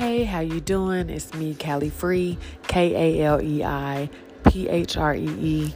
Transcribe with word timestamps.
Hey, 0.00 0.24
how 0.24 0.40
you 0.40 0.62
doing? 0.62 1.10
It's 1.10 1.34
me, 1.34 1.52
Kalei 1.52 1.92
Phree, 1.92 2.38
K 2.66 3.18
A 3.20 3.22
L 3.22 3.42
E 3.42 3.62
I 3.62 4.08
P 4.48 4.66
H 4.66 4.96
R 4.96 5.14
E 5.14 5.28
E. 5.28 5.74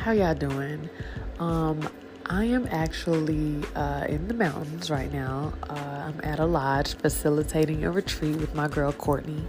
How 0.00 0.12
y'all 0.12 0.34
doing? 0.34 0.90
Um, 1.38 1.88
I 2.26 2.44
am 2.44 2.68
actually 2.70 3.64
uh, 3.74 4.04
in 4.10 4.28
the 4.28 4.34
mountains 4.34 4.90
right 4.90 5.10
now. 5.10 5.54
Uh, 5.70 6.04
I'm 6.12 6.20
at 6.22 6.38
a 6.38 6.44
lodge 6.44 6.96
facilitating 6.96 7.82
a 7.82 7.90
retreat 7.90 8.36
with 8.36 8.54
my 8.54 8.68
girl 8.68 8.92
Courtney, 8.92 9.42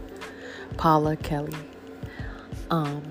Paula 0.77 1.17
Kelly. 1.17 1.57
Um, 2.69 3.03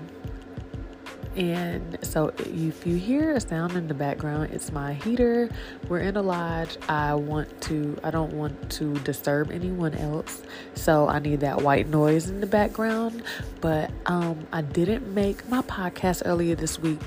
and 1.35 1.97
so, 2.01 2.33
if 2.39 2.85
you 2.85 2.97
hear 2.97 3.31
a 3.31 3.39
sound 3.39 3.77
in 3.77 3.87
the 3.87 3.93
background, 3.93 4.51
it's 4.51 4.71
my 4.71 4.93
heater. 4.93 5.49
We're 5.87 5.99
in 5.99 6.17
a 6.17 6.21
lodge. 6.21 6.77
I 6.89 7.13
want 7.13 7.61
to, 7.61 7.97
I 8.03 8.11
don't 8.11 8.33
want 8.33 8.69
to 8.71 8.95
disturb 8.99 9.49
anyone 9.49 9.93
else. 9.95 10.41
So, 10.73 11.07
I 11.07 11.19
need 11.19 11.39
that 11.39 11.61
white 11.61 11.87
noise 11.87 12.29
in 12.29 12.41
the 12.41 12.47
background. 12.47 13.23
But 13.61 13.91
um, 14.07 14.45
I 14.51 14.61
didn't 14.61 15.13
make 15.13 15.47
my 15.47 15.61
podcast 15.61 16.23
earlier 16.25 16.55
this 16.55 16.79
week 16.79 16.99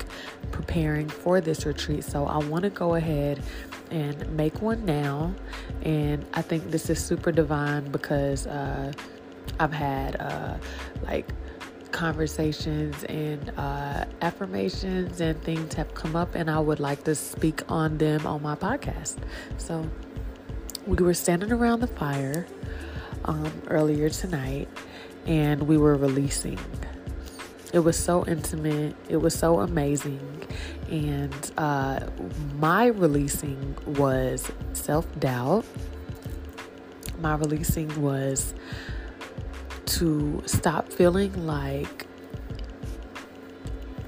preparing 0.52 1.08
for 1.08 1.42
this 1.42 1.66
retreat. 1.66 2.04
So, 2.04 2.24
I 2.24 2.38
want 2.38 2.64
to 2.64 2.70
go 2.70 2.94
ahead 2.94 3.42
and 3.90 4.26
make 4.34 4.62
one 4.62 4.86
now. 4.86 5.34
And 5.82 6.24
I 6.32 6.40
think 6.40 6.70
this 6.70 6.88
is 6.88 6.98
super 6.98 7.30
divine 7.30 7.90
because 7.90 8.46
uh, 8.46 8.90
I've 9.60 9.72
had 9.74 10.16
uh, 10.16 10.56
like, 11.02 11.28
conversations 11.94 13.04
and 13.04 13.50
uh, 13.56 14.04
affirmations 14.20 15.20
and 15.20 15.40
things 15.42 15.74
have 15.74 15.94
come 15.94 16.14
up, 16.14 16.34
and 16.34 16.50
I 16.50 16.58
would 16.58 16.80
like 16.80 17.04
to 17.04 17.14
speak 17.14 17.62
on 17.70 17.96
them 17.96 18.26
on 18.26 18.42
my 18.42 18.56
podcast. 18.56 19.16
So, 19.56 19.88
we 20.86 20.96
were 20.96 21.14
standing 21.14 21.50
around 21.50 21.80
the 21.80 21.86
fire 21.86 22.46
um, 23.24 23.50
earlier 23.68 24.10
tonight 24.10 24.68
and 25.26 25.62
we 25.62 25.78
were 25.78 25.96
releasing. 25.96 26.58
It 27.72 27.80
was 27.80 27.98
so 27.98 28.24
intimate, 28.26 28.94
it 29.08 29.16
was 29.16 29.34
so 29.34 29.60
amazing. 29.60 30.46
And 30.90 31.52
uh, 31.56 32.00
my 32.58 32.86
releasing 32.86 33.76
was 33.86 34.50
self 34.74 35.06
doubt, 35.18 35.64
my 37.20 37.34
releasing 37.36 38.00
was 38.00 38.54
to 39.98 40.42
stop 40.46 40.92
feeling 40.92 41.46
like 41.46 42.06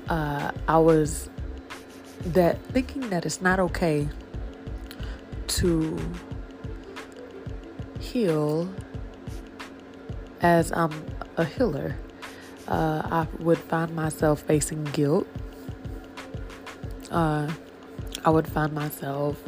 uh, 0.08 0.50
I 0.66 0.78
was 0.78 1.30
that 2.24 2.60
thinking 2.66 3.08
that 3.10 3.24
it's 3.24 3.40
not 3.40 3.60
okay 3.60 4.08
to 5.46 5.98
heal 8.00 8.68
as 10.40 10.72
I'm 10.72 10.92
a 11.36 11.44
healer. 11.44 11.96
Uh, 12.66 13.02
I 13.04 13.26
would 13.38 13.58
find 13.58 13.94
myself 13.94 14.42
facing 14.42 14.82
guilt. 14.84 15.26
Uh, 17.12 17.48
I 18.24 18.30
would 18.30 18.48
find 18.48 18.72
myself 18.72 19.40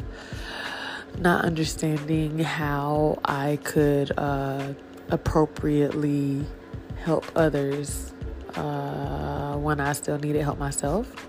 not 1.17 1.43
understanding 1.43 2.39
how 2.39 3.19
I 3.25 3.59
could 3.63 4.13
uh, 4.17 4.73
appropriately 5.11 6.45
help 7.03 7.25
others 7.35 8.13
uh, 8.55 9.55
when 9.55 9.79
I 9.79 9.93
still 9.93 10.17
needed 10.19 10.43
help 10.43 10.59
myself. 10.59 11.27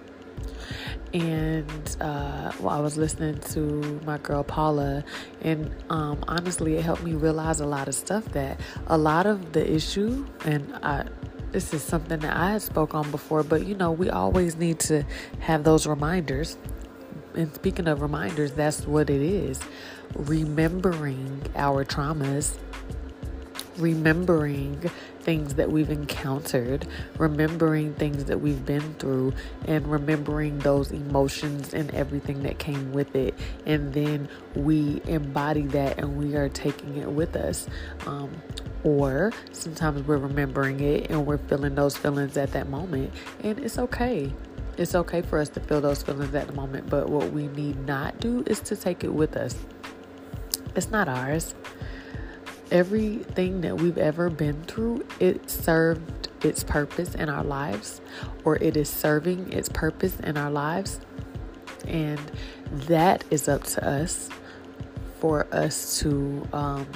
And 1.13 1.97
uh, 2.01 2.53
well, 2.61 2.71
I 2.71 2.81
was 2.81 2.97
listening 2.97 3.39
to 3.53 4.01
my 4.05 4.19
girl 4.19 4.45
Paula, 4.45 5.05
and 5.43 5.75
um, 5.91 6.23
honestly, 6.29 6.77
it 6.77 6.83
helped 6.85 7.03
me 7.03 7.15
realize 7.15 7.59
a 7.61 7.67
lot 7.67 7.89
of 7.89 7.95
stuff 7.95 8.25
that 8.27 8.61
a 8.87 8.97
lot 8.97 9.27
of 9.27 9.53
the 9.53 9.69
issue, 9.69 10.25
and 10.45 10.73
I, 10.83 11.07
this 11.51 11.75
is 11.75 11.83
something 11.83 12.21
that 12.21 12.37
I 12.37 12.53
had 12.53 12.63
spoke 12.63 12.95
on 12.95 13.11
before, 13.11 13.43
but 13.43 13.67
you 13.67 13.75
know, 13.75 13.91
we 13.91 14.09
always 14.09 14.57
need 14.57 14.79
to 14.81 15.05
have 15.41 15.65
those 15.65 15.85
reminders. 15.87 16.57
And 17.35 17.53
speaking 17.55 17.89
of 17.89 18.03
reminders, 18.03 18.53
that's 18.53 18.87
what 18.87 19.11
it 19.11 19.23
is 19.23 19.61
remembering 20.15 21.43
our 21.55 21.85
traumas 21.85 22.57
remembering 23.81 24.91
things 25.21 25.55
that 25.55 25.71
we've 25.71 25.91
encountered, 25.91 26.87
remembering 27.19 27.95
things 27.95 28.27
that 28.27 28.41
we've 28.41 28.65
been 28.65 28.95
through, 28.95 29.33
and 29.67 29.91
remembering 29.91 30.59
those 30.61 30.91
emotions 30.91 31.75
and 31.75 31.93
everything 31.95 32.43
that 32.43 32.59
came 32.59 32.93
with 32.93 33.15
it. 33.15 33.35
And 33.67 33.93
then 33.93 34.29
we 34.55 35.01
embody 35.07 35.63
that 35.69 35.99
and 35.99 36.17
we 36.17 36.37
are 36.37 36.49
taking 36.49 36.97
it 36.97 37.11
with 37.11 37.37
us. 37.37 37.67
Um, 38.07 38.31
or 38.83 39.33
sometimes 39.53 40.07
we're 40.07 40.17
remembering 40.17 40.81
it 40.81 41.11
and 41.11 41.27
we're 41.27 41.39
feeling 41.39 41.75
those 41.75 41.97
feelings 41.97 42.37
at 42.37 42.53
that 42.53 42.69
moment, 42.69 43.13
and 43.43 43.59
it's 43.59 43.79
okay. 43.79 44.33
It's 44.79 44.95
okay 44.95 45.21
for 45.21 45.39
us 45.39 45.51
to 45.51 45.61
feel 45.61 45.81
those 45.81 46.03
feelings 46.03 46.35
at 46.35 46.47
the 46.47 46.55
moment, 46.55 46.89
but 46.89 47.11
what 47.11 47.33
we 47.33 47.49
need 47.49 47.87
not 47.87 48.19
do 48.21 48.43
is 48.47 48.61
to 48.61 48.77
take 48.77 49.05
it 49.05 49.13
with 49.13 49.37
us. 49.37 49.55
It's 50.75 50.91
not 50.91 51.09
ours 51.09 51.55
everything 52.71 53.61
that 53.63 53.77
we've 53.77 53.99
ever 53.99 54.31
been 54.31 54.63
through, 54.65 55.07
it 55.19 55.51
served 55.51 56.29
its 56.45 56.65
purpose 56.65 57.15
in 57.15 57.29
our 57.29 57.45
lives, 57.45 58.01
or 58.45 58.57
it 58.57 58.77
is 58.77 58.89
serving 58.89 59.53
its 59.53 59.69
purpose 59.69 60.19
in 60.21 60.37
our 60.37 60.51
lives. 60.51 61.01
And 61.87 62.21
that 62.73 63.25
is 63.31 63.49
up 63.49 63.65
to 63.65 63.87
us 63.89 64.29
for 65.19 65.47
us 65.53 65.99
to 66.01 66.49
um, 66.53 66.87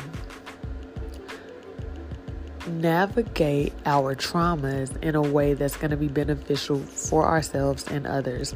navigate 2.67 3.73
our 3.85 4.15
traumas 4.15 4.97
in 5.03 5.15
a 5.15 5.23
way 5.23 5.55
that's 5.55 5.77
going 5.77 5.91
to 5.91 5.97
be 5.97 6.09
beneficial 6.09 6.79
for 6.79 7.27
ourselves 7.27 7.87
and 7.89 8.07
others. 8.07 8.55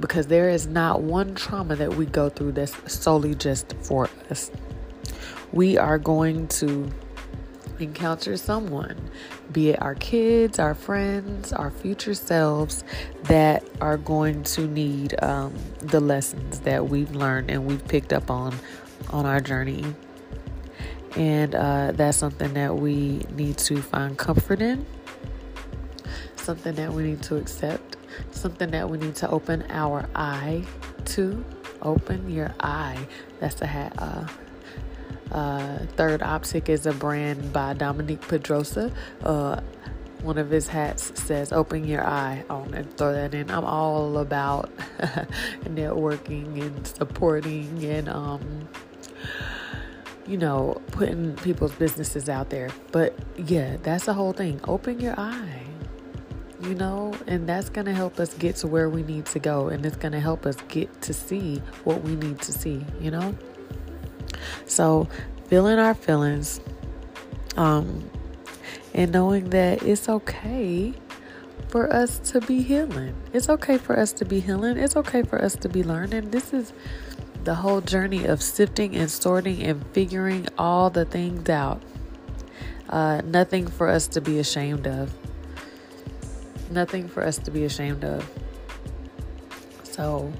Because 0.00 0.26
there 0.26 0.50
is 0.50 0.66
not 0.66 1.00
one 1.00 1.34
trauma 1.34 1.76
that 1.76 1.94
we 1.94 2.04
go 2.06 2.28
through 2.28 2.52
that's 2.52 2.92
solely 2.92 3.34
just 3.34 3.74
for 3.82 4.10
us 4.30 4.50
we 5.56 5.78
are 5.78 5.98
going 5.98 6.46
to 6.48 6.86
encounter 7.78 8.36
someone, 8.36 8.94
be 9.52 9.70
it 9.70 9.80
our 9.80 9.94
kids, 9.94 10.58
our 10.58 10.74
friends, 10.74 11.50
our 11.50 11.70
future 11.70 12.12
selves, 12.12 12.84
that 13.22 13.66
are 13.80 13.96
going 13.96 14.42
to 14.42 14.66
need 14.66 15.14
um, 15.22 15.54
the 15.78 15.98
lessons 15.98 16.60
that 16.60 16.90
we've 16.90 17.10
learned 17.12 17.50
and 17.50 17.66
we've 17.66 17.86
picked 17.88 18.12
up 18.12 18.30
on 18.30 18.54
on 19.08 19.24
our 19.24 19.40
journey. 19.40 19.82
And 21.16 21.54
uh, 21.54 21.92
that's 21.92 22.18
something 22.18 22.52
that 22.52 22.76
we 22.76 23.22
need 23.34 23.56
to 23.58 23.80
find 23.80 24.18
comfort 24.18 24.60
in, 24.60 24.84
something 26.36 26.74
that 26.74 26.92
we 26.92 27.02
need 27.02 27.22
to 27.22 27.36
accept, 27.36 27.96
something 28.30 28.70
that 28.72 28.90
we 28.90 28.98
need 28.98 29.14
to 29.16 29.30
open 29.30 29.64
our 29.70 30.06
eye 30.14 30.64
to. 31.06 31.42
Open 31.82 32.28
your 32.28 32.54
eye. 32.58 33.06
That's 33.38 33.60
a 33.62 33.66
hat. 33.66 33.94
Uh, 33.98 34.26
uh, 35.32 35.78
Third 35.96 36.22
Optic 36.22 36.68
is 36.68 36.86
a 36.86 36.92
brand 36.92 37.52
by 37.52 37.74
Dominique 37.74 38.22
Pedrosa. 38.22 38.92
Uh, 39.22 39.60
one 40.22 40.38
of 40.38 40.50
his 40.50 40.68
hats 40.68 41.12
says 41.20 41.52
"Open 41.52 41.84
Your 41.84 42.04
Eye" 42.04 42.44
on 42.48 42.74
and 42.74 42.96
throw 42.96 43.12
that 43.12 43.34
in. 43.34 43.50
I'm 43.50 43.64
all 43.64 44.18
about 44.18 44.74
networking 45.64 46.60
and 46.60 46.86
supporting 46.86 47.84
and 47.84 48.08
um, 48.08 48.68
you 50.26 50.36
know 50.36 50.80
putting 50.88 51.36
people's 51.36 51.72
businesses 51.72 52.28
out 52.28 52.50
there. 52.50 52.70
But 52.92 53.14
yeah, 53.36 53.76
that's 53.82 54.06
the 54.06 54.14
whole 54.14 54.32
thing. 54.32 54.60
Open 54.64 55.00
your 55.00 55.14
eye. 55.18 55.62
You 56.62 56.74
know, 56.74 57.14
and 57.26 57.46
that's 57.46 57.68
going 57.68 57.84
to 57.84 57.92
help 57.92 58.18
us 58.18 58.32
get 58.32 58.56
to 58.56 58.66
where 58.66 58.88
we 58.88 59.02
need 59.02 59.26
to 59.26 59.38
go, 59.38 59.68
and 59.68 59.84
it's 59.84 59.96
going 59.96 60.12
to 60.12 60.20
help 60.20 60.46
us 60.46 60.56
get 60.68 61.02
to 61.02 61.12
see 61.12 61.58
what 61.84 62.02
we 62.02 62.16
need 62.16 62.40
to 62.40 62.52
see, 62.52 62.84
you 62.98 63.10
know? 63.10 63.36
So, 64.66 65.08
feeling 65.48 65.78
our 65.78 65.94
feelings, 65.94 66.60
um, 67.56 68.10
and 68.94 69.12
knowing 69.12 69.50
that 69.50 69.82
it's 69.82 70.08
okay 70.08 70.94
for 71.68 71.92
us 71.92 72.18
to 72.18 72.40
be 72.40 72.62
healing. 72.62 73.14
It's 73.32 73.48
okay 73.48 73.78
for 73.78 73.98
us 73.98 74.12
to 74.14 74.24
be 74.24 74.40
healing. 74.40 74.78
It's 74.78 74.96
okay 74.96 75.22
for 75.22 75.40
us 75.42 75.54
to 75.56 75.68
be 75.68 75.82
learning. 75.82 76.30
This 76.30 76.52
is 76.52 76.72
the 77.44 77.54
whole 77.54 77.80
journey 77.80 78.24
of 78.24 78.42
sifting 78.42 78.96
and 78.96 79.10
sorting 79.10 79.62
and 79.62 79.84
figuring 79.92 80.48
all 80.58 80.90
the 80.90 81.04
things 81.04 81.48
out. 81.48 81.82
Uh, 82.88 83.20
nothing 83.24 83.66
for 83.66 83.88
us 83.88 84.06
to 84.08 84.20
be 84.20 84.38
ashamed 84.38 84.86
of. 84.86 85.12
Nothing 86.70 87.08
for 87.08 87.22
us 87.22 87.38
to 87.38 87.50
be 87.50 87.64
ashamed 87.64 88.04
of. 88.04 88.28
So, 89.82 90.32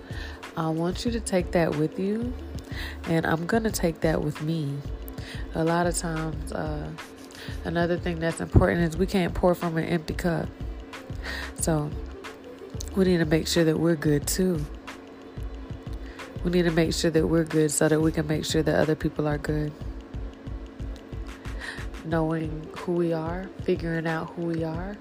I 0.56 0.68
want 0.70 1.04
you 1.04 1.12
to 1.12 1.20
take 1.20 1.52
that 1.52 1.76
with 1.76 1.98
you 1.98 2.32
and 3.04 3.26
I'm 3.26 3.46
going 3.46 3.62
to 3.64 3.70
take 3.70 4.00
that 4.00 4.22
with 4.22 4.42
me. 4.42 4.76
A 5.54 5.64
lot 5.64 5.86
of 5.86 5.96
times, 5.96 6.52
uh, 6.52 6.88
another 7.64 7.98
thing 7.98 8.18
that's 8.18 8.40
important 8.40 8.82
is 8.82 8.96
we 8.96 9.06
can't 9.06 9.34
pour 9.34 9.54
from 9.54 9.76
an 9.76 9.84
empty 9.84 10.14
cup. 10.14 10.48
So, 11.60 11.90
we 12.94 13.04
need 13.04 13.18
to 13.18 13.24
make 13.24 13.46
sure 13.48 13.64
that 13.64 13.78
we're 13.78 13.96
good 13.96 14.26
too. 14.26 14.64
We 16.44 16.50
need 16.50 16.64
to 16.64 16.70
make 16.70 16.94
sure 16.94 17.10
that 17.10 17.26
we're 17.26 17.44
good 17.44 17.70
so 17.70 17.88
that 17.88 18.00
we 18.00 18.12
can 18.12 18.26
make 18.26 18.44
sure 18.44 18.62
that 18.62 18.74
other 18.74 18.94
people 18.94 19.26
are 19.26 19.38
good. 19.38 19.72
knowing 22.06 22.68
who 22.78 22.92
we 22.92 23.12
are, 23.12 23.48
figuring 23.64 24.06
out 24.06 24.30
who 24.34 24.42
we 24.42 24.64
are, 24.64 24.96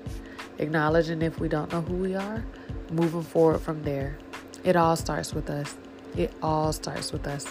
acknowledging 0.58 1.22
if 1.22 1.40
we 1.40 1.48
don't 1.48 1.72
know 1.72 1.82
who 1.82 1.96
we 1.96 2.16
are, 2.16 2.44
moving 2.92 3.22
forward 3.24 3.60
from 3.60 3.84
there. 3.84 4.18
It 4.64 4.76
all 4.76 4.96
starts 4.96 5.34
with 5.34 5.50
us. 5.50 5.76
It 6.18 6.34
all 6.42 6.72
starts 6.72 7.12
with 7.12 7.28
us. 7.28 7.46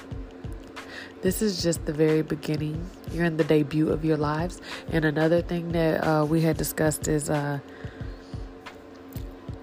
This 1.23 1.41
is 1.41 1.63
just 1.63 1.87
the 1.87 1.93
very 1.93 2.23
beginning. 2.23 2.91
You're 3.11 3.25
in 3.25 3.39
the 3.39 3.45
debut 3.45 3.91
of 3.91 4.05
your 4.05 4.19
lives. 4.19 4.61
And 4.91 5.05
another 5.05 5.41
thing 5.41 5.73
that 5.73 6.07
uh, 6.07 6.25
we 6.25 6.43
had 6.43 6.57
discussed 6.57 7.09
is 7.09 7.31
uh, 7.31 7.61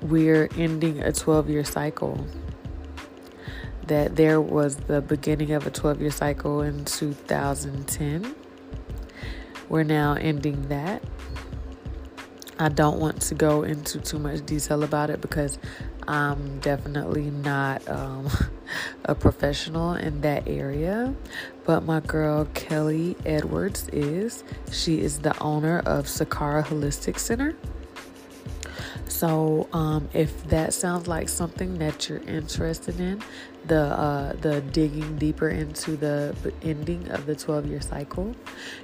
we're 0.01 0.49
ending 0.57 1.01
a 1.01 1.11
12 1.11 1.49
year 1.49 1.63
cycle. 1.63 2.25
That 3.87 4.15
there 4.15 4.41
was 4.41 4.75
the 4.77 5.01
beginning 5.01 5.51
of 5.51 5.67
a 5.67 5.71
12 5.71 6.01
year 6.01 6.11
cycle 6.11 6.61
in 6.61 6.85
2010. 6.85 8.35
We're 9.69 9.83
now 9.83 10.13
ending 10.13 10.67
that. 10.69 11.03
I 12.59 12.69
don't 12.69 12.99
want 12.99 13.21
to 13.23 13.35
go 13.35 13.63
into 13.63 13.99
too 13.99 14.19
much 14.19 14.45
detail 14.45 14.83
about 14.83 15.09
it 15.09 15.21
because 15.21 15.57
I'm 16.11 16.59
definitely 16.59 17.31
not 17.31 17.87
um, 17.87 18.27
a 19.05 19.15
professional 19.15 19.93
in 19.93 20.19
that 20.21 20.45
area. 20.45 21.15
But 21.63 21.85
my 21.85 22.01
girl 22.01 22.45
Kelli 22.53 23.15
Edwards 23.25 23.87
is. 23.93 24.43
She 24.69 24.99
is 24.99 25.19
the 25.19 25.37
owner 25.39 25.79
of 25.79 26.07
Sakara 26.07 26.65
Holistic 26.65 27.17
Center. 27.17 27.55
So, 29.11 29.67
um, 29.73 30.07
if 30.13 30.47
that 30.47 30.73
sounds 30.73 31.05
like 31.05 31.27
something 31.27 31.77
that 31.79 32.07
you're 32.07 32.23
interested 32.23 32.97
in, 33.01 33.21
the 33.67 33.81
uh, 33.81 34.33
the 34.39 34.61
digging 34.61 35.17
deeper 35.17 35.49
into 35.49 35.97
the 35.97 36.33
ending 36.63 37.11
of 37.11 37.25
the 37.25 37.35
12 37.35 37.65
year 37.67 37.81
cycle, 37.81 38.33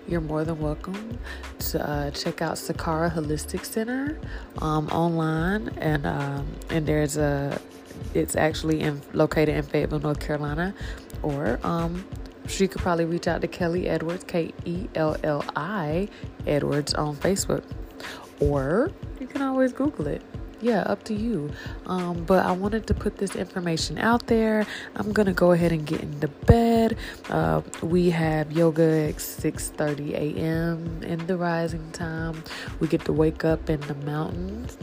you're 0.05 0.21
more 0.21 0.43
than 0.43 0.59
welcome 0.59 1.17
to 1.59 1.89
uh, 1.89 2.11
check 2.11 2.41
out 2.41 2.55
Sakara 2.55 3.09
Holistic 3.09 3.63
Center 3.63 4.19
um, 4.61 4.89
online, 4.89 5.69
and 5.77 6.05
um, 6.05 6.45
and 6.69 6.85
there's 6.85 7.15
a 7.15 7.59
it's 8.13 8.35
actually 8.35 8.81
in, 8.81 9.01
located 9.13 9.55
in 9.55 9.63
Fayetteville, 9.63 10.01
North 10.01 10.19
Carolina, 10.19 10.73
or 11.23 11.57
um, 11.63 12.05
she 12.47 12.67
could 12.67 12.81
probably 12.81 13.05
reach 13.05 13.27
out 13.29 13.39
to 13.41 13.47
Kelli 13.47 13.85
Edwards, 13.85 14.25
K 14.25 14.53
E 14.65 14.89
L 14.93 15.15
L 15.23 15.43
I 15.55 16.09
Edwards 16.45 16.93
on 16.93 17.15
Facebook, 17.15 17.63
or 18.39 18.91
you 19.19 19.27
can 19.27 19.41
always 19.41 19.73
Google 19.73 20.07
it. 20.07 20.21
Yeah, 20.59 20.81
up 20.81 21.03
to 21.03 21.13
you. 21.13 21.51
Um, 21.85 22.23
but 22.23 22.43
I 22.43 22.51
wanted 22.51 22.87
to 22.87 22.95
put 22.95 23.17
this 23.17 23.35
information 23.35 23.99
out 23.99 24.25
there. 24.25 24.65
I'm 24.95 25.11
gonna 25.13 25.33
go 25.33 25.51
ahead 25.51 25.71
and 25.71 25.85
get 25.85 26.01
into 26.01 26.27
bed. 26.27 26.97
Uh, 27.29 27.61
we 27.83 28.09
have 28.09 28.51
yoga 28.51 29.09
at 29.09 29.15
6:30 29.15 30.13
a.m. 30.13 31.03
in 31.03 31.25
the 31.27 31.37
rising 31.37 31.91
time. 31.91 32.43
We 32.79 32.87
get 32.87 33.05
to 33.05 33.13
wake 33.13 33.45
up 33.45 33.69
in 33.69 33.79
the 33.81 33.95
mountains 33.95 34.77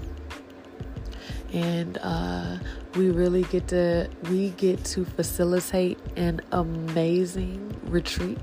and 1.55 1.99
uh, 2.03 2.59
we 2.97 3.11
really 3.11 3.43
get 3.45 3.69
to 3.69 4.09
we 4.29 4.51
get 4.51 4.85
to 4.85 5.05
facilitate 5.05 5.99
an 6.17 6.41
amazing 6.53 7.77
retreat. 7.85 8.39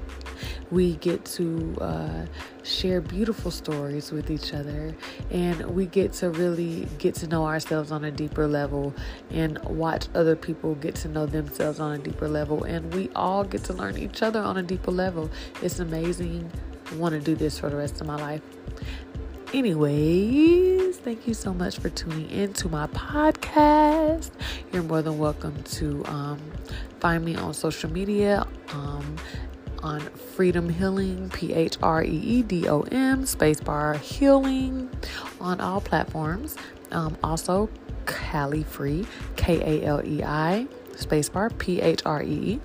We 0.72 0.96
get 0.96 1.26
to 1.26 1.78
uh, 1.82 2.26
share 2.64 3.02
beautiful 3.02 3.52
stories 3.52 4.12
with 4.12 4.32
each 4.32 4.54
other 4.54 4.96
and 5.30 5.60
we 5.76 5.86
get 5.86 6.14
to 6.14 6.30
really 6.30 6.88
get 6.98 7.16
to 7.16 7.28
know 7.28 7.46
ourselves 7.46 7.92
on 7.92 8.06
a 8.06 8.12
deeper 8.12 8.48
level 8.48 8.94
and 9.30 9.60
watch 9.66 10.08
other 10.16 10.36
people 10.36 10.76
get 10.76 10.96
to 10.96 11.10
know 11.10 11.26
themselves 11.26 11.80
on 11.80 11.94
a 11.94 11.98
deeper 11.98 12.30
level 12.30 12.64
and 12.64 12.94
we 12.94 13.10
all 13.16 13.44
get 13.44 13.64
to 13.66 13.74
learn 13.74 13.98
each 13.98 14.22
other 14.22 14.40
on 14.40 14.58
a 14.58 14.64
deeper 14.64 14.92
level. 14.92 15.30
It's 15.62 15.80
amazing. 15.80 16.50
I 16.92 16.96
want 16.96 17.14
to 17.14 17.20
do 17.20 17.36
this 17.36 17.60
for 17.60 17.70
the 17.70 17.76
rest 17.76 18.00
of 18.02 18.08
my 18.08 18.16
life. 18.16 18.42
Anyways, 19.54 20.98
thank 21.00 21.28
you 21.28 21.34
so 21.34 21.54
much 21.54 21.80
for 21.80 21.90
tuning 21.90 22.30
in 22.30 22.54
to 22.54 22.70
my 22.70 22.88
podcast. 22.88 24.32
You're 24.72 24.84
more 24.84 25.02
than 25.02 25.18
welcome 25.18 25.62
to 25.64 26.06
um, 26.06 26.40
find 27.02 27.26
me 27.26 27.36
on 27.36 27.54
social 27.54 27.90
media 27.92 28.48
um, 28.74 29.18
on 29.84 30.00
Phreedom 30.00 30.72
Healing, 30.72 31.30
P 31.32 31.52
H 31.54 31.78
R 31.82 32.04
E 32.04 32.08
E 32.08 32.44
D 32.44 32.70
O 32.70 32.82
M, 32.82 33.24
spacebar 33.24 33.98
healing 33.98 34.90
on 35.42 35.60
all 35.60 35.82
platforms. 35.82 36.56
Um, 36.92 37.18
also, 37.24 37.70
Kalei 38.06 38.66
Phree, 38.66 39.06
K 39.36 39.82
A 39.82 39.86
L 39.86 40.06
E 40.06 40.24
I, 40.24 40.68
spacebar 40.94 41.58
P 41.58 41.82
H 41.82 42.04
R 42.06 42.22
E 42.22 42.28
E 42.28 42.62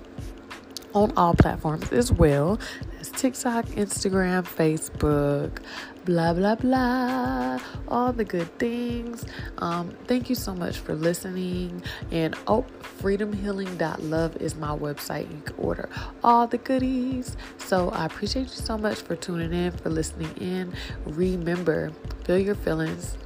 on 0.97 1.13
all 1.15 1.33
platforms 1.35 1.91
as 1.91 2.11
well. 2.11 2.59
That's 2.93 3.11
TikTok, 3.11 3.65
Instagram, 3.67 4.43
Facebook, 4.43 5.59
blah, 6.05 6.33
blah, 6.33 6.55
blah. 6.55 7.59
All 7.87 8.11
the 8.11 8.25
good 8.25 8.57
things. 8.57 9.23
Um, 9.59 9.95
thank 10.07 10.27
you 10.29 10.35
so 10.35 10.55
much 10.55 10.77
for 10.77 10.95
listening. 10.95 11.83
And 12.11 12.35
oh, 12.47 12.65
phreedomhealing.love 12.99 14.37
is 14.37 14.55
my 14.55 14.75
website. 14.75 15.31
You 15.31 15.41
can 15.41 15.55
order 15.57 15.87
all 16.23 16.47
the 16.47 16.57
goodies. 16.57 17.37
So 17.59 17.89
I 17.89 18.05
appreciate 18.05 18.43
you 18.43 18.47
so 18.47 18.77
much 18.77 19.01
for 19.01 19.15
tuning 19.15 19.53
in, 19.53 19.71
for 19.71 19.89
listening 19.89 20.35
in. 20.37 20.73
Remember, 21.05 21.91
feel 22.23 22.39
your 22.39 22.55
feelings. 22.55 23.17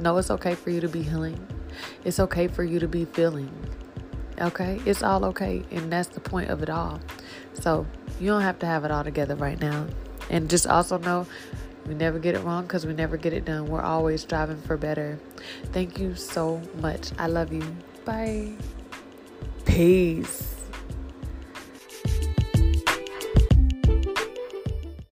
Know 0.00 0.16
it's 0.16 0.30
okay 0.30 0.56
for 0.56 0.70
you 0.70 0.80
to 0.80 0.88
be 0.88 1.02
healing. 1.02 1.38
It's 2.04 2.18
okay 2.18 2.48
for 2.48 2.64
you 2.64 2.80
to 2.80 2.88
be 2.88 3.04
feeling. 3.04 3.52
Okay? 4.40 4.80
It's 4.86 5.02
all 5.02 5.24
okay. 5.26 5.64
And 5.70 5.92
that's 5.92 6.08
the 6.08 6.20
point 6.20 6.50
of 6.50 6.62
it 6.62 6.70
all. 6.70 7.00
So 7.54 7.86
you 8.18 8.28
don't 8.28 8.42
have 8.42 8.58
to 8.60 8.66
have 8.66 8.84
it 8.84 8.90
all 8.90 9.04
together 9.04 9.34
right 9.34 9.60
now. 9.60 9.86
And 10.28 10.48
just 10.48 10.66
also 10.66 10.98
know 10.98 11.26
we 11.86 11.94
never 11.94 12.18
get 12.18 12.34
it 12.34 12.40
wrong 12.40 12.62
because 12.62 12.86
we 12.86 12.92
never 12.92 13.16
get 13.16 13.32
it 13.32 13.44
done. 13.44 13.66
We're 13.66 13.82
always 13.82 14.22
striving 14.22 14.60
for 14.62 14.76
better. 14.76 15.18
Thank 15.72 15.98
you 15.98 16.14
so 16.14 16.62
much. 16.80 17.10
I 17.18 17.26
love 17.26 17.52
you. 17.52 17.64
Bye. 18.04 18.52
Peace. 19.64 20.59